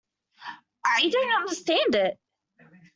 I 0.83 1.09
don't 1.09 1.41
understand 1.43 1.93
it. 1.93 2.19